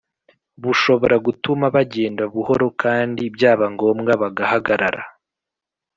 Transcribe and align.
bushobora 0.63 1.15
gutuma 1.25 1.65
bagenda 1.75 2.23
buhoro 2.33 2.67
kandi 2.81 3.21
byaba 3.35 3.65
ngombwa 3.73 4.11
bagahagarara 4.21 5.01